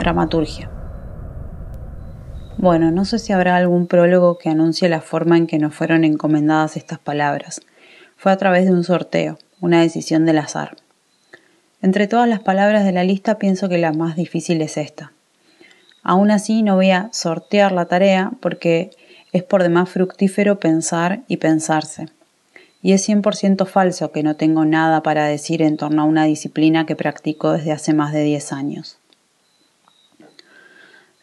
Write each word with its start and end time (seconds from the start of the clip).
Dramaturgia. 0.00 0.70
Bueno, 2.56 2.90
no 2.90 3.04
sé 3.04 3.20
si 3.20 3.32
habrá 3.32 3.54
algún 3.56 3.86
prólogo 3.86 4.36
que 4.36 4.48
anuncie 4.48 4.88
la 4.88 5.00
forma 5.00 5.36
en 5.36 5.46
que 5.46 5.58
nos 5.58 5.74
fueron 5.74 6.04
encomendadas 6.04 6.76
estas 6.76 6.98
palabras. 6.98 7.60
Fue 8.16 8.32
a 8.32 8.36
través 8.36 8.64
de 8.64 8.72
un 8.72 8.82
sorteo, 8.82 9.38
una 9.60 9.80
decisión 9.80 10.26
del 10.26 10.38
azar. 10.38 10.76
Entre 11.80 12.08
todas 12.08 12.28
las 12.28 12.40
palabras 12.40 12.84
de 12.84 12.90
la 12.90 13.04
lista 13.04 13.38
pienso 13.38 13.68
que 13.68 13.78
la 13.78 13.92
más 13.92 14.16
difícil 14.16 14.60
es 14.60 14.76
esta. 14.76 15.12
Aún 16.02 16.32
así 16.32 16.64
no 16.64 16.74
voy 16.74 16.90
a 16.90 17.10
sortear 17.12 17.70
la 17.70 17.84
tarea 17.84 18.32
porque 18.40 18.90
es 19.32 19.44
por 19.44 19.62
demás 19.62 19.88
fructífero 19.88 20.58
pensar 20.58 21.20
y 21.28 21.36
pensarse. 21.36 22.08
Y 22.82 22.92
es 22.92 23.08
100% 23.08 23.66
falso 23.66 24.12
que 24.12 24.22
no 24.22 24.36
tengo 24.36 24.64
nada 24.64 25.02
para 25.02 25.26
decir 25.26 25.62
en 25.62 25.76
torno 25.76 26.02
a 26.02 26.04
una 26.04 26.24
disciplina 26.24 26.86
que 26.86 26.96
practico 26.96 27.52
desde 27.52 27.72
hace 27.72 27.92
más 27.92 28.12
de 28.12 28.22
10 28.22 28.52
años. 28.52 28.98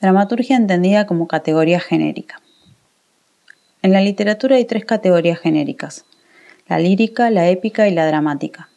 Dramaturgia 0.00 0.56
entendida 0.56 1.06
como 1.06 1.28
categoría 1.28 1.80
genérica. 1.80 2.40
En 3.82 3.92
la 3.92 4.00
literatura 4.00 4.56
hay 4.56 4.64
tres 4.64 4.84
categorías 4.84 5.38
genéricas, 5.38 6.04
la 6.68 6.78
lírica, 6.78 7.30
la 7.30 7.48
épica 7.48 7.86
y 7.88 7.94
la 7.94 8.06
dramática. 8.06 8.68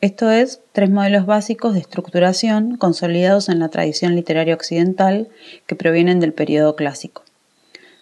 Esto 0.00 0.30
es, 0.30 0.62
tres 0.72 0.88
modelos 0.88 1.26
básicos 1.26 1.74
de 1.74 1.80
estructuración 1.80 2.76
consolidados 2.78 3.50
en 3.50 3.58
la 3.58 3.68
tradición 3.68 4.14
literaria 4.14 4.54
occidental 4.54 5.28
que 5.66 5.76
provienen 5.76 6.20
del 6.20 6.32
periodo 6.32 6.76
clásico. 6.76 7.22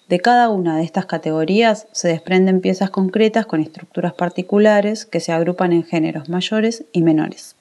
De 0.08 0.20
cada 0.20 0.48
una 0.48 0.78
de 0.78 0.84
estas 0.84 1.04
categorías 1.04 1.86
se 1.92 2.08
desprenden 2.08 2.62
piezas 2.62 2.88
concretas 2.88 3.44
con 3.44 3.60
estructuras 3.60 4.14
particulares 4.14 5.04
que 5.04 5.20
se 5.20 5.32
agrupan 5.32 5.72
en 5.72 5.84
géneros 5.84 6.30
mayores 6.30 6.84
y 6.92 7.02
menores. 7.02 7.56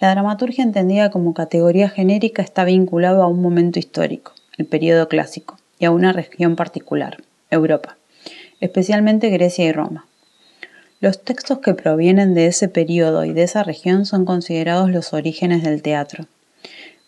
La 0.00 0.10
dramaturgia 0.10 0.64
entendida 0.64 1.10
como 1.10 1.34
categoría 1.34 1.90
genérica 1.90 2.40
está 2.40 2.64
vinculada 2.64 3.24
a 3.24 3.26
un 3.26 3.42
momento 3.42 3.78
histórico, 3.78 4.32
el 4.56 4.64
periodo 4.64 5.08
clásico, 5.08 5.58
y 5.78 5.84
a 5.84 5.90
una 5.90 6.12
región 6.12 6.56
particular, 6.56 7.18
Europa, 7.50 7.98
especialmente 8.60 9.28
Grecia 9.28 9.66
y 9.66 9.72
Roma. 9.72 10.06
Los 11.00 11.22
textos 11.22 11.58
que 11.58 11.74
provienen 11.74 12.32
de 12.32 12.46
ese 12.46 12.68
periodo 12.68 13.26
y 13.26 13.34
de 13.34 13.42
esa 13.42 13.62
región 13.62 14.06
son 14.06 14.24
considerados 14.24 14.90
los 14.90 15.12
orígenes 15.12 15.62
del 15.62 15.82
teatro. 15.82 16.26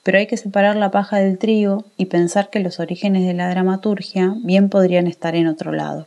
Pero 0.02 0.18
hay 0.18 0.26
que 0.26 0.36
separar 0.36 0.76
la 0.76 0.90
paja 0.90 1.18
del 1.18 1.38
trigo 1.38 1.84
y 1.96 2.06
pensar 2.06 2.50
que 2.50 2.60
los 2.60 2.80
orígenes 2.80 3.26
de 3.26 3.34
la 3.34 3.50
dramaturgia 3.50 4.34
bien 4.42 4.68
podrían 4.68 5.06
estar 5.06 5.36
en 5.36 5.46
otro 5.46 5.72
lado. 5.72 6.06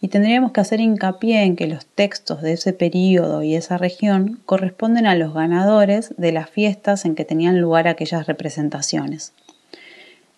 Y 0.00 0.08
tendríamos 0.08 0.52
que 0.52 0.60
hacer 0.60 0.80
hincapié 0.80 1.42
en 1.42 1.56
que 1.56 1.66
los 1.66 1.86
textos 1.86 2.42
de 2.42 2.52
ese 2.52 2.72
periodo 2.72 3.42
y 3.42 3.54
esa 3.54 3.78
región 3.78 4.40
corresponden 4.44 5.06
a 5.06 5.14
los 5.14 5.32
ganadores 5.32 6.14
de 6.16 6.32
las 6.32 6.50
fiestas 6.50 7.04
en 7.04 7.14
que 7.14 7.24
tenían 7.24 7.60
lugar 7.60 7.88
aquellas 7.88 8.26
representaciones. 8.26 9.32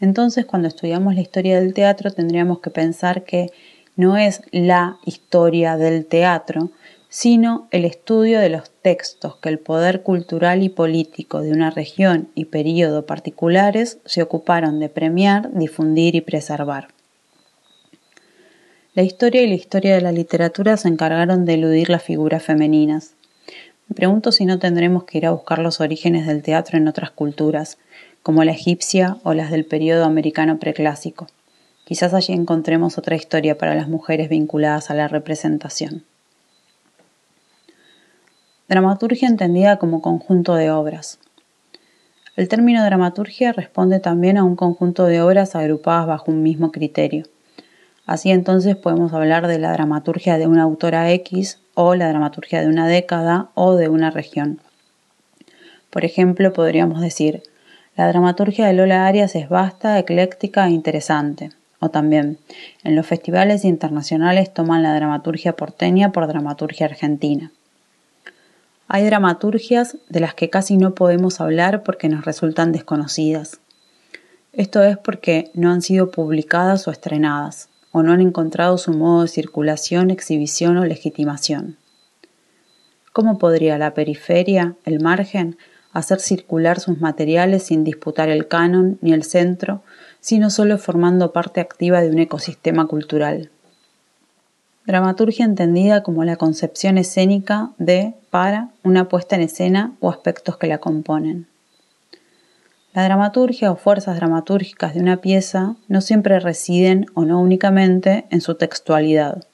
Entonces, 0.01 0.45
cuando 0.45 0.69
estudiamos 0.69 1.15
la 1.15 1.21
historia 1.21 1.61
del 1.61 1.75
teatro, 1.75 2.13
tendríamos 2.13 2.61
que 2.61 2.71
pensar 2.71 3.25
que 3.25 3.51
no 3.97 4.17
es 4.17 4.43
la 4.53 4.97
historia 5.05 5.77
del 5.77 6.07
teatro, 6.07 6.71
sino 7.09 7.69
el 7.71 7.85
estudio 7.85 8.39
de 8.39 8.51
los 8.51 8.71
textos 8.83 9.37
que 9.37 9.49
el 9.49 9.59
poder 9.59 10.03
cultural 10.03 10.63
y 10.63 10.69
político 10.69 11.41
de 11.41 11.53
una 11.53 11.71
región 11.71 12.29
y 12.35 12.47
período 12.47 13.07
particulares 13.07 13.99
se 14.05 14.23
ocuparon 14.23 14.79
de 14.79 14.89
premiar, 14.89 15.51
difundir 15.53 16.15
y 16.15 16.21
preservar. 16.21 16.89
La 18.95 19.03
historia 19.03 19.43
y 19.43 19.47
la 19.47 19.55
historia 19.55 19.95
de 19.95 20.01
la 20.01 20.13
literatura 20.13 20.77
se 20.77 20.89
encargaron 20.89 21.45
de 21.45 21.55
eludir 21.55 21.89
las 21.89 22.03
figuras 22.03 22.43
femeninas. 22.43 23.15
Me 23.89 23.95
pregunto 23.95 24.33
si 24.33 24.45
no 24.45 24.59
tendremos 24.59 25.05
que 25.05 25.19
ir 25.19 25.27
a 25.27 25.31
buscar 25.31 25.61
los 25.61 25.81
orígenes 25.81 26.27
del 26.27 26.43
teatro 26.43 26.77
en 26.77 26.89
otras 26.89 27.11
culturas, 27.11 27.79
como 28.23 28.45
la 28.45 28.53
egipcia 28.53 29.17
o 29.23 29.33
las 29.33 29.51
del 29.51 29.65
período 29.65 30.05
americano 30.05 30.59
preclásico. 30.59 31.29
Quizás 31.85 32.13
allí 32.13 32.35
encontremos 32.35 32.99
otra 32.99 33.17
historia 33.17 33.57
para 33.57 33.75
las 33.75 33.89
mujeres 33.89 34.29
vinculadas 34.29 34.91
a 34.91 34.95
la 34.95 35.09
representación. 35.09 36.05
Dramaturgia 38.69 39.29
entendida 39.29 39.79
como 39.79 40.03
conjunto 40.03 40.55
de 40.55 40.71
obras. 40.71 41.19
El 42.37 42.49
término 42.49 42.85
dramaturgia 42.85 43.51
responde 43.53 43.99
también 43.99 44.37
a 44.37 44.45
un 44.45 44.57
conjunto 44.57 45.07
de 45.07 45.23
obras 45.23 45.57
agrupadas 45.57 46.07
bajo 46.07 46.31
un 46.31 46.43
mismo 46.43 46.71
criterio. 46.71 47.25
Así 48.05 48.31
entonces 48.31 48.77
podemos 48.77 49.15
hablar 49.15 49.47
de 49.47 49.59
la 49.59 49.73
dramaturgia 49.73 50.37
de 50.37 50.47
una 50.47 50.65
autora 50.65 51.11
X 51.13 51.61
o 51.73 51.95
la 51.95 52.11
dramaturgia 52.11 52.61
de 52.61 52.67
una 52.67 52.87
década 52.87 53.49
o 53.55 53.75
de 53.75 53.89
una 53.89 54.11
región. 54.11 54.61
Por 55.89 56.05
ejemplo, 56.05 56.53
podríamos 56.53 57.01
decir, 57.01 57.43
la 57.97 58.07
dramaturgia 58.07 58.67
de 58.67 58.75
Lola 58.75 59.07
Arias 59.07 59.35
es 59.35 59.49
vasta, 59.49 59.99
ecléctica 59.99 60.67
e 60.67 60.73
interesante. 60.73 61.53
O 61.81 61.89
también, 61.89 62.37
en 62.85 62.97
los 62.97 63.07
festivales 63.07 63.65
internacionales 63.65 64.53
toman 64.53 64.83
la 64.83 64.95
dramaturgia 64.95 65.55
porteña 65.55 66.13
por 66.13 66.27
dramaturgia 66.27 66.85
argentina. 66.85 67.51
Hay 68.89 69.05
dramaturgias 69.05 69.99
de 70.09 70.21
las 70.21 70.35
que 70.35 70.49
casi 70.49 70.79
no 70.79 70.95
podemos 70.95 71.43
hablar 71.43 71.83
porque 71.83 72.09
nos 72.09 72.25
resultan 72.25 72.73
desconocidas. 72.73 73.61
Esto 74.55 74.83
es 74.83 74.97
porque 74.97 75.51
no 75.53 75.71
han 75.71 75.83
sido 75.83 76.11
publicadas 76.11 76.89
o 76.89 76.91
estrenadas, 76.91 77.69
o 77.93 78.03
no 78.03 78.13
han 78.13 78.23
encontrado 78.23 78.79
su 78.79 78.93
modo 78.93 79.23
de 79.23 79.29
circulación, 79.29 80.11
exhibición 80.11 80.79
o 80.79 80.87
legitimación. 80.87 81.77
¿Cómo 83.13 83.39
podría 83.39 83.77
la 83.77 83.93
periferia, 83.93 84.75
el 84.85 85.01
margen, 85.01 85.59
hacer 85.93 86.21
circular 86.21 86.81
sus 86.81 86.99
materiales 86.99 87.65
sin 87.65 87.85
disputar 87.85 88.31
el 88.31 88.49
canon 88.49 88.99
ni 89.03 89.13
el 89.13 89.23
centro, 89.23 89.83
sino 90.21 90.49
solo 90.49 90.79
formando 90.79 91.33
parte 91.33 91.61
activa 91.61 92.01
de 92.01 92.11
un 92.11 92.19
ecosistema 92.19 92.87
cultural. 92.87 93.51
Dramaturgia 94.89 95.45
entendida 95.45 96.03
como 96.03 96.25
la 96.25 96.37
concepción 96.37 96.97
escénica 96.97 97.73
de, 97.77 98.15
para, 98.31 98.71
una 98.83 99.07
puesta 99.11 99.37
en 99.37 99.43
escena 99.43 99.93
o 100.01 100.09
aspectos 100.09 100.57
que 100.57 100.67
la 100.67 100.79
componen. 100.79 101.47
La 102.95 103.05
dramaturgia 103.05 103.71
o 103.71 103.77
fuerzas 103.77 104.17
dramatúrgicas 104.17 104.95
de 104.95 105.01
una 105.01 105.19
pieza 105.19 105.77
no 105.89 106.01
siempre 106.01 106.41
residen, 106.41 107.05
o 107.13 107.27
no 107.27 107.39
únicamente, 107.39 108.25
en 108.31 108.41
su 108.41 108.55
textualidad. 108.55 109.45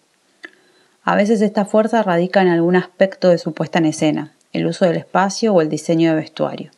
A 1.03 1.17
veces 1.17 1.41
esta 1.41 1.65
fuerza 1.65 2.05
radica 2.05 2.41
en 2.41 2.47
algún 2.47 2.77
aspecto 2.77 3.29
de 3.29 3.39
su 3.39 3.55
puesta 3.55 3.81
en 3.81 3.87
escena, 3.87 4.33
el 4.53 4.67
uso 4.67 4.85
del 4.85 4.99
espacio 4.99 5.53
o 5.53 5.61
el 5.61 5.69
diseño 5.69 6.11
de 6.11 6.17
vestuario. 6.17 6.71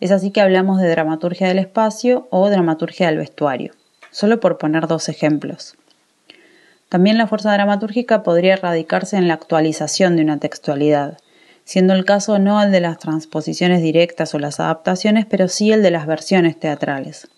Es 0.00 0.10
así 0.10 0.32
que 0.32 0.40
hablamos 0.40 0.80
de 0.80 0.88
dramaturgia 0.88 1.46
del 1.46 1.60
espacio 1.60 2.26
o 2.30 2.50
dramaturgia 2.50 3.06
del 3.06 3.18
vestuario, 3.18 3.72
solo 4.10 4.40
por 4.40 4.58
poner 4.58 4.88
dos 4.88 5.08
ejemplos. 5.08 5.76
También 6.88 7.18
la 7.18 7.26
fuerza 7.26 7.52
dramatúrgica 7.52 8.22
podría 8.22 8.56
radicarse 8.56 9.16
en 9.16 9.28
la 9.28 9.34
actualización 9.34 10.16
de 10.16 10.22
una 10.22 10.38
textualidad, 10.38 11.18
siendo 11.64 11.92
el 11.92 12.06
caso 12.06 12.38
no 12.38 12.62
el 12.62 12.72
de 12.72 12.80
las 12.80 12.98
transposiciones 12.98 13.82
directas 13.82 14.34
o 14.34 14.38
las 14.38 14.58
adaptaciones, 14.58 15.26
pero 15.26 15.48
sí 15.48 15.70
el 15.70 15.82
de 15.82 15.90
las 15.90 16.06
versiones 16.06 16.58
teatrales. 16.58 17.28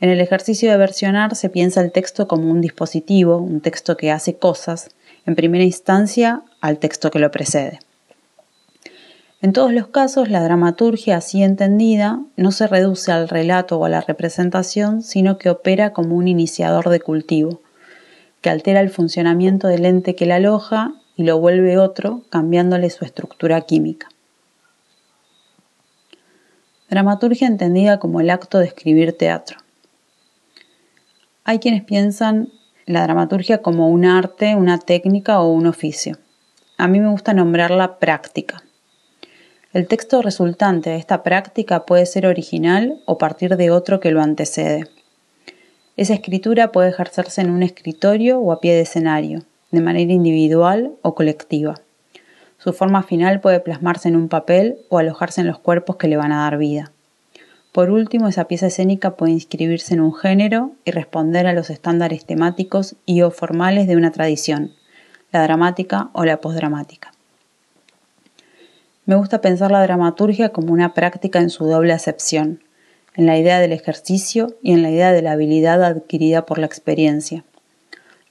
En 0.00 0.08
el 0.08 0.20
ejercicio 0.20 0.70
de 0.70 0.78
versionar 0.78 1.36
se 1.36 1.50
piensa 1.50 1.82
el 1.82 1.92
texto 1.92 2.26
como 2.26 2.50
un 2.50 2.62
dispositivo, 2.62 3.36
un 3.36 3.60
texto 3.60 3.98
que 3.98 4.10
hace 4.10 4.36
cosas, 4.38 4.88
en 5.26 5.34
primera 5.34 5.64
instancia 5.64 6.42
al 6.62 6.78
texto 6.78 7.10
que 7.10 7.18
lo 7.18 7.30
precede. 7.30 7.80
En 9.42 9.52
todos 9.52 9.72
los 9.72 9.88
casos, 9.88 10.30
la 10.30 10.42
dramaturgia 10.42 11.18
así 11.18 11.42
entendida 11.42 12.20
no 12.36 12.52
se 12.52 12.66
reduce 12.66 13.12
al 13.12 13.28
relato 13.28 13.78
o 13.78 13.84
a 13.84 13.90
la 13.90 14.00
representación, 14.00 15.02
sino 15.02 15.36
que 15.36 15.50
opera 15.50 15.92
como 15.92 16.16
un 16.16 16.28
iniciador 16.28 16.88
de 16.88 17.00
cultivo, 17.00 17.60
que 18.40 18.50
altera 18.50 18.80
el 18.80 18.90
funcionamiento 18.90 19.68
del 19.68 19.84
ente 19.84 20.14
que 20.14 20.26
la 20.26 20.36
aloja 20.36 20.94
y 21.16 21.24
lo 21.24 21.38
vuelve 21.38 21.78
otro, 21.78 22.22
cambiándole 22.30 22.90
su 22.90 23.04
estructura 23.04 23.60
química. 23.62 24.08
Dramaturgia 26.88 27.46
entendida 27.46 27.98
como 27.98 28.20
el 28.20 28.30
acto 28.30 28.58
de 28.58 28.66
escribir 28.66 29.16
teatro. 29.16 29.58
Hay 31.44 31.58
quienes 31.58 31.84
piensan 31.84 32.48
la 32.86 33.02
dramaturgia 33.02 33.62
como 33.62 33.88
un 33.88 34.04
arte, 34.04 34.56
una 34.56 34.78
técnica 34.78 35.40
o 35.40 35.52
un 35.52 35.66
oficio. 35.66 36.18
A 36.78 36.88
mí 36.88 36.98
me 36.98 37.10
gusta 37.10 37.34
nombrarla 37.34 37.98
práctica 37.98 38.62
el 39.72 39.86
texto 39.86 40.20
resultante 40.20 40.90
de 40.90 40.96
esta 40.96 41.22
práctica 41.22 41.86
puede 41.86 42.04
ser 42.04 42.26
original 42.26 43.00
o 43.06 43.18
partir 43.18 43.56
de 43.56 43.70
otro 43.70 44.00
que 44.00 44.10
lo 44.10 44.20
antecede. 44.20 44.88
Esa 45.96 46.14
escritura 46.14 46.72
puede 46.72 46.90
ejercerse 46.90 47.40
en 47.40 47.50
un 47.50 47.62
escritorio 47.62 48.38
o 48.38 48.52
a 48.52 48.60
pie 48.60 48.74
de 48.74 48.82
escenario, 48.82 49.42
de 49.70 49.80
manera 49.80 50.12
individual 50.12 50.92
o 51.02 51.14
colectiva. 51.14 51.74
Su 52.58 52.72
forma 52.72 53.02
final 53.02 53.40
puede 53.40 53.60
plasmarse 53.60 54.08
en 54.08 54.16
un 54.16 54.28
papel 54.28 54.78
o 54.88 54.98
alojarse 54.98 55.40
en 55.40 55.46
los 55.46 55.58
cuerpos 55.58 55.96
que 55.96 56.08
le 56.08 56.16
van 56.16 56.32
a 56.32 56.42
dar 56.42 56.58
vida. 56.58 56.92
Por 57.72 57.90
último, 57.90 58.28
esa 58.28 58.44
pieza 58.44 58.66
escénica 58.66 59.12
puede 59.12 59.32
inscribirse 59.32 59.94
en 59.94 60.00
un 60.00 60.14
género 60.14 60.72
y 60.84 60.90
responder 60.90 61.46
a 61.46 61.52
los 61.52 61.70
estándares 61.70 62.24
temáticos 62.24 62.96
y 63.06 63.22
o 63.22 63.30
formales 63.30 63.86
de 63.86 63.96
una 63.96 64.10
tradición, 64.10 64.72
la 65.32 65.42
dramática 65.42 66.10
o 66.12 66.24
la 66.24 66.40
posdramática. 66.40 67.12
Me 69.06 69.14
gusta 69.14 69.40
pensar 69.40 69.70
la 69.70 69.82
dramaturgia 69.82 70.50
como 70.50 70.72
una 70.72 70.94
práctica 70.94 71.40
en 71.40 71.50
su 71.50 71.64
doble 71.64 71.92
acepción, 71.92 72.60
en 73.16 73.26
la 73.26 73.38
idea 73.38 73.60
del 73.60 73.72
ejercicio 73.72 74.56
y 74.62 74.72
en 74.72 74.82
la 74.82 74.90
idea 74.90 75.12
de 75.12 75.22
la 75.22 75.32
habilidad 75.32 75.82
adquirida 75.82 76.46
por 76.46 76.58
la 76.58 76.66
experiencia. 76.66 77.44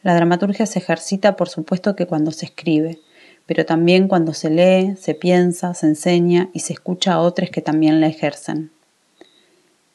La 0.02 0.16
dramaturgia 0.16 0.66
se 0.66 0.80
ejercita, 0.80 1.36
por 1.36 1.50
supuesto, 1.50 1.96
que 1.96 2.06
cuando 2.06 2.32
se 2.32 2.46
escribe, 2.46 3.00
pero 3.46 3.66
también 3.66 4.08
cuando 4.08 4.34
se 4.34 4.50
lee, 4.50 4.96
se 4.96 5.16
piensa, 5.16 5.74
se 5.74 5.88
enseña 5.88 6.50
y 6.54 6.60
se 6.60 6.74
escucha 6.74 7.14
a 7.14 7.20
otros 7.22 7.50
que 7.50 7.62
también 7.62 8.00
la 8.00 8.08
ejercen. 8.08 8.72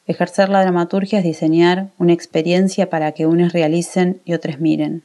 Ejercer 0.06 0.50
la 0.50 0.60
dramaturgia 0.60 1.20
es 1.20 1.24
diseñar 1.24 1.88
una 1.98 2.12
experiencia 2.12 2.90
para 2.90 3.12
que 3.12 3.26
unos 3.26 3.52
realicen 3.54 4.20
y 4.26 4.34
otros 4.34 4.60
miren. 4.60 5.02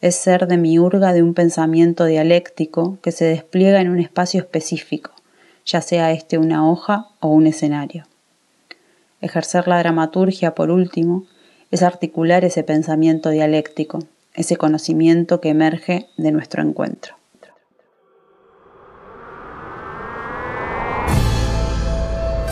Es 0.00 0.16
ser 0.16 0.46
de 0.46 0.56
miurga 0.56 1.12
de 1.12 1.22
un 1.22 1.34
pensamiento 1.34 2.06
dialéctico 2.06 2.98
que 3.02 3.12
se 3.12 3.26
despliega 3.26 3.82
en 3.82 3.90
un 3.90 4.00
espacio 4.00 4.40
específico, 4.40 5.10
ya 5.66 5.82
sea 5.82 6.12
este 6.12 6.38
una 6.38 6.68
hoja 6.70 7.08
o 7.20 7.28
un 7.28 7.46
escenario. 7.46 8.04
Ejercer 9.22 9.68
la 9.68 9.78
dramaturgia, 9.78 10.56
por 10.56 10.72
último, 10.72 11.26
es 11.70 11.84
articular 11.84 12.44
ese 12.44 12.64
pensamiento 12.64 13.30
dialéctico, 13.30 14.00
ese 14.34 14.56
conocimiento 14.56 15.40
que 15.40 15.50
emerge 15.50 16.08
de 16.16 16.32
nuestro 16.32 16.60
encuentro. 16.60 17.14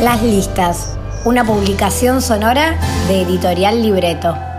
Las 0.00 0.22
listas, 0.22 0.96
una 1.24 1.44
publicación 1.44 2.22
sonora 2.22 2.78
de 3.08 3.22
Editorial 3.22 3.82
Libreto. 3.82 4.49